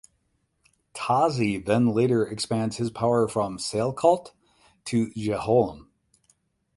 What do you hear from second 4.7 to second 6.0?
to Jhelum.